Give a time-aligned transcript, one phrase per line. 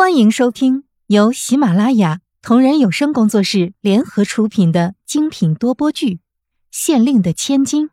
[0.00, 6.14] 欢迎收听由喜马拉雅同人有声工作室联合出品的精品多播剧
[6.70, 7.88] 《县令的千金》，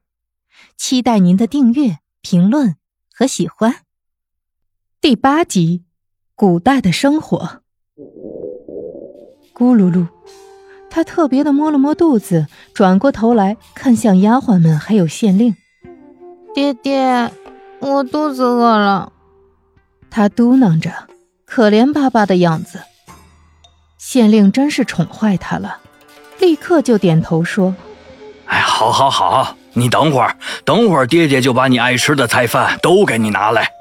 [0.77, 2.77] 期待您的订阅、评论
[3.13, 3.81] 和喜欢。
[5.01, 5.83] 第八集：
[6.33, 7.61] 古代的生活。
[9.53, 10.07] 咕噜噜，
[10.89, 15.53] 他特别的摸了摸肚子，转过头来看向丫鬟们还有县令
[16.55, 17.29] ：“爹爹，
[17.81, 19.11] 我肚子饿了。”
[20.09, 21.09] 他嘟囔着。
[21.57, 22.81] 可怜巴巴的样子，
[23.97, 25.79] 县令真是宠坏他了，
[26.37, 27.73] 立刻就点头说
[28.45, 33.71] ：“哎，好，好，好，你等会儿，等会儿，爹爹就把你爱吃的菜饭都给你拿来。”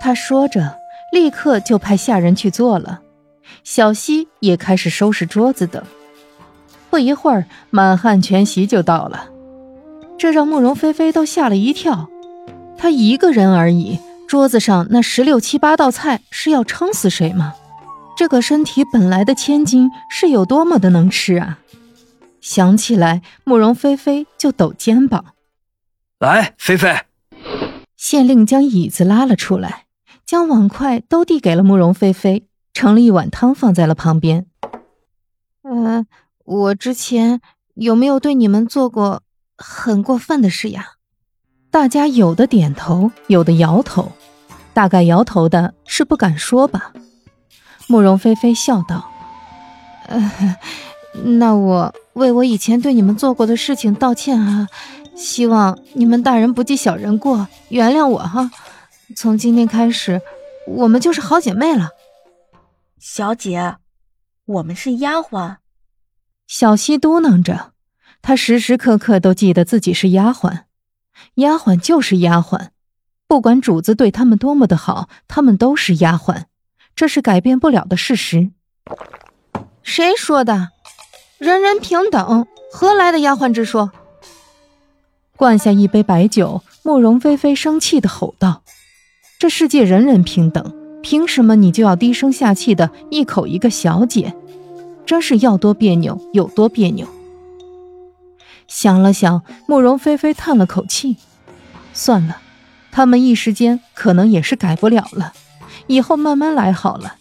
[0.00, 0.78] 他说着，
[1.12, 3.00] 立刻就派下人去做了。
[3.62, 5.84] 小溪也开始收拾桌子等。
[6.88, 9.26] 不一会儿，满汉全席就到了，
[10.16, 12.08] 这让慕容菲菲都吓了一跳。
[12.78, 13.98] 她一个人而已。
[14.28, 17.54] 桌子上那十六七八道菜是要撑死谁吗？
[18.14, 21.60] 这个身体本来的千金是有多么的能吃啊！
[22.42, 25.24] 想起来，慕容菲菲就抖肩膀。
[26.18, 26.94] 来，菲菲。
[27.96, 29.86] 县令将椅子拉了出来，
[30.26, 34.46] 将碗筷都递给了慕容菲菲，盛了一碗汤放在了旁边。
[35.62, 36.06] 嗯，
[36.44, 37.40] 我之前
[37.74, 39.22] 有没有对你们做过
[39.56, 40.92] 很过分的事呀？
[41.70, 44.12] 大家有的点头，有的摇头，
[44.78, 46.92] 大概摇头的是不敢说吧。
[47.88, 49.10] 慕容菲菲笑道
[50.06, 50.56] ：“呃，
[51.24, 54.68] 那我为我以前对你们做过的事情道歉啊，
[55.16, 58.52] 希望你们大人不计小人过，原谅我哈。
[59.16, 60.22] 从今天开始，
[60.68, 61.88] 我们就是好姐妹了。”
[63.00, 63.78] 小姐，
[64.44, 65.56] 我们是丫鬟。
[66.46, 67.72] 小溪嘟囔着，
[68.22, 70.60] 她时时刻刻都记得自己是丫鬟。
[71.34, 72.68] 丫鬟就是丫鬟，
[73.28, 76.44] 不管主子对他们多么的好，他们都是丫鬟，
[76.96, 78.50] 这是改变不了的事实。
[79.82, 80.70] 谁说的？
[81.36, 83.92] 人人平等，何来的丫鬟之说？
[85.36, 88.62] 灌下一杯白酒，慕容菲菲生气的吼道
[89.38, 94.34] ：“这世界人人平等，凭什么你就要低声下气的一口一个小姐？
[95.04, 97.06] 真是要多别扭有多别扭。”
[98.66, 101.18] 想了想，慕容菲菲叹了口气
[101.92, 102.38] ：“算了，
[102.90, 105.32] 他们一时间可能也是改不了了，
[105.86, 107.16] 以后慢慢来好了。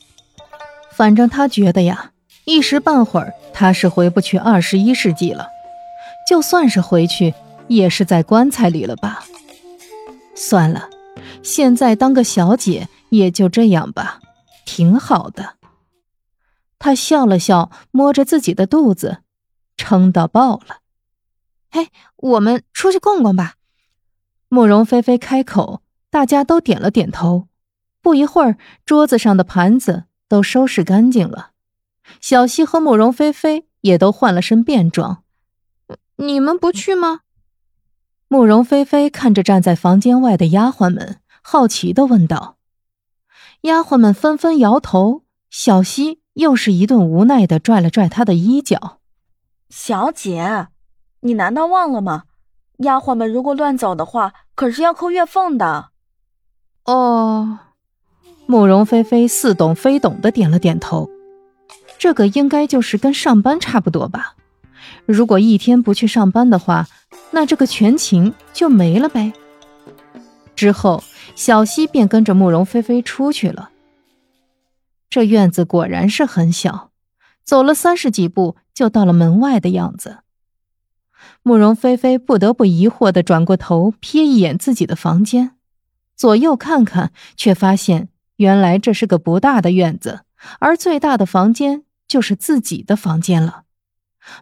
[0.92, 2.12] 反正他觉得呀，
[2.46, 5.48] 一时半会儿他是回不去二十一世纪了，
[6.28, 7.34] 就算是回去，
[7.68, 9.24] 也是在棺材里了吧。
[10.34, 10.90] 算了，
[11.44, 14.20] 现在当个小姐也就这样吧，
[14.66, 15.56] 挺好的。”
[16.80, 19.20] 他笑了笑，摸着自己的肚子，
[19.76, 20.78] 撑到爆了。
[21.70, 23.56] 嘿，我们出去逛逛吧。
[24.50, 27.48] 慕容菲菲开口，大家都点了点头。
[28.02, 31.52] 不一会儿，桌子上的盘子都收拾干净了。
[32.22, 35.24] 小溪和慕容菲菲也都换了身便装。
[36.16, 37.22] 你们不去吗？
[38.30, 42.58] 慕容菲菲看着站在房间外的丫鬟们，好奇的问道。
[43.62, 45.24] 丫鬟们纷纷摇头。
[45.50, 49.00] 小溪又是一顿无奈的拽了拽她的衣角。
[49.70, 50.68] 小姐。
[51.22, 52.24] 你难道忘了吗？
[52.78, 55.90] 丫鬟们如果乱走的话，可是要扣月俸的。
[56.86, 57.60] 哦，
[58.46, 61.10] 慕容菲菲似懂非懂的点了点头。
[61.98, 64.36] 这个应该就是跟上班差不多吧？
[65.06, 66.88] 如果一天不去上班的话，
[67.32, 69.34] 那这个全勤就没了呗。
[70.56, 71.04] 之后，
[71.36, 73.72] 小溪便跟着慕容菲菲出去了。
[75.10, 76.92] 这院子果然是很小，
[77.44, 80.20] 走了三十几步就到了门外的样子。
[81.44, 85.56] 慕容菲菲不得不疑惑的转过头瞥一眼自己的房间，
[86.16, 90.22] 左右看看，却发现原来这是个不大的院子，
[90.60, 93.64] 而最大的房间就是自己的房间了。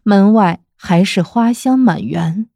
[0.04, 2.50] 门外还是花香满园，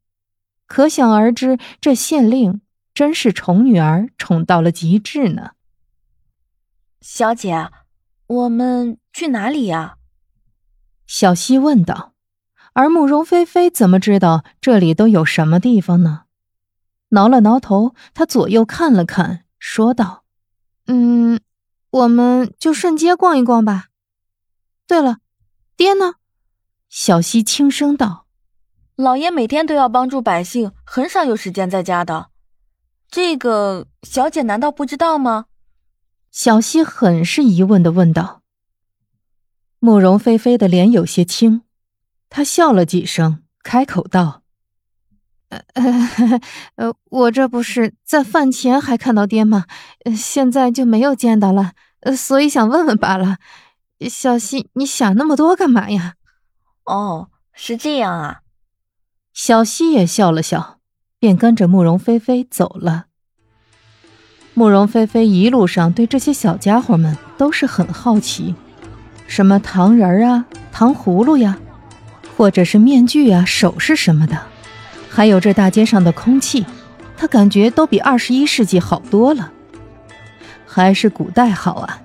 [0.65, 2.61] 可想而知，这县令
[2.93, 5.51] 真是宠女儿宠到了极致呢。
[7.01, 7.69] 小姐，
[8.27, 9.95] 我们去哪里呀？
[11.07, 12.08] 小溪问道。
[12.79, 16.21] 而慕容菲菲怎么知道这里都有什么地方呢？
[17.09, 20.23] 挠了挠头，她左右看了看，说道
[20.87, 21.41] ：“嗯，
[21.89, 23.87] 我们就顺街逛一逛吧。
[24.87, 25.17] 对了，
[25.75, 26.13] 爹呢？”
[26.87, 28.27] 小溪轻声道
[28.95, 32.29] ：“老爷每天都要帮助百姓，很少有时间在家的。
[33.11, 35.47] 这个小姐难道不知道吗？”
[36.31, 38.41] 小溪很是疑问的问道。
[39.79, 41.63] 慕容菲菲的脸有些青。
[42.29, 44.43] 他笑了几声，开口道
[45.49, 45.61] ：“呃
[46.75, 49.65] 呃，我这不是在饭前还看到爹吗？
[50.15, 53.37] 现在就没有见到了，呃，所以想问问罢了。
[54.07, 56.13] 小溪，你想那么多干嘛呀？
[56.85, 58.41] 哦，是这样啊。
[59.33, 60.79] 小溪也笑了笑，
[61.19, 63.07] 便跟着慕容菲菲走了。
[64.53, 68.55] 慕容菲菲一路上对这些小家伙们都是很好奇，
[69.27, 71.57] 什么糖人啊、糖葫芦呀，
[72.39, 74.39] 或者是面具啊、首饰什么的，
[75.09, 76.65] 还有这大街上的空气，
[77.17, 79.51] 他感觉都比二十一世纪好多了。
[80.65, 81.99] 还是古代好啊，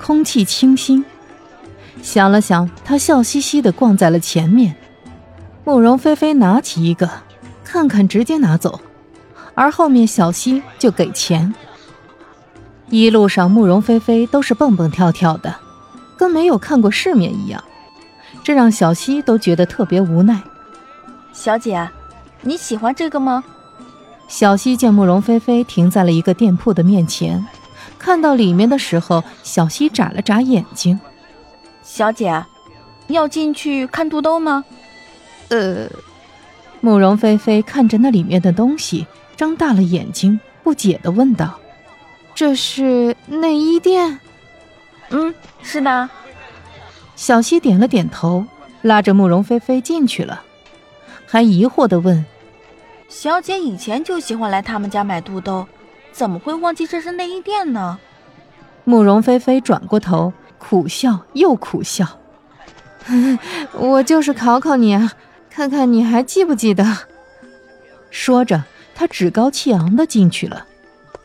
[0.00, 1.04] 空气清新。
[2.02, 4.74] 想了想，他笑嘻嘻的逛在了前面。
[5.64, 7.08] 慕容菲菲拿起一个，
[7.62, 8.80] 看看直接拿走，
[9.54, 11.54] 而后面小溪就给钱。
[12.90, 15.54] 一路上，慕容菲菲都是蹦蹦跳跳的，
[16.18, 17.62] 跟没有看过世面一样，
[18.46, 20.40] 这让小溪都觉得特别无奈。
[21.32, 21.90] 小姐，
[22.42, 23.42] 你喜欢这个吗？
[24.28, 27.44] 小溪见慕容菲菲停在了一个店铺的面前，
[27.98, 31.00] 看到里面的时候，小溪眨了眨眼睛。
[31.82, 32.44] 小姐，
[33.08, 34.64] 要进去看肚兜吗？
[35.48, 35.88] 呃，
[36.80, 41.58] 慕容菲菲看着那里面的东西，张大了眼睛，不解地问道。
[42.32, 44.20] 这是内衣店，
[45.10, 45.34] 嗯，
[45.64, 46.08] 是的。
[47.16, 48.44] 小溪点了点头，
[48.82, 50.42] 拉着慕容菲菲进去了，
[51.26, 52.24] 还疑惑的问
[53.08, 55.66] ：“小姐以前就喜欢来他们家买肚兜，
[56.12, 57.98] 怎么会忘记这是内衣店呢？”
[58.84, 62.06] 慕容菲菲转过头，苦笑又苦笑
[63.72, 65.12] ：“我就是考考你啊，
[65.50, 66.84] 看看你还记不记得。”
[68.10, 68.62] 说着，
[68.94, 70.66] 她趾高气昂的进去了。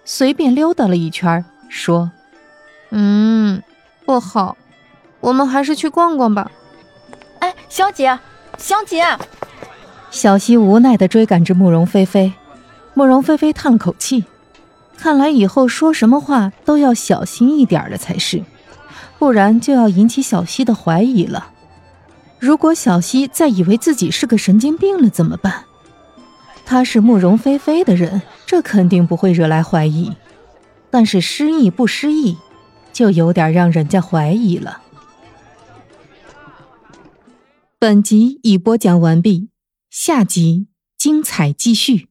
[0.03, 2.11] 随便溜达了一圈，说
[2.89, 3.61] ：“嗯，
[4.05, 4.57] 不好，
[5.21, 6.51] 我们还是去逛逛吧。”
[7.39, 8.19] 哎，小姐，
[8.57, 9.03] 小姐！
[10.12, 12.33] 小溪无奈的追赶着慕容菲菲。
[12.94, 14.25] 慕容菲菲叹了口气，
[14.97, 18.44] 看来以后说什么话都要小心一点了才是，
[19.18, 21.51] 不然就要引起小溪的怀疑了。
[22.38, 25.63] 如果小溪再以为自己是个神经病了怎么办？
[26.65, 30.12] 他是慕容菲菲的人，这肯定不会惹来怀疑。
[30.89, 32.38] 但是失忆不失忆，
[32.91, 34.81] 就有点让人家怀疑了。
[37.83, 39.50] 本集已播讲完毕，
[39.89, 40.68] 下集
[41.00, 42.10] 精彩继续。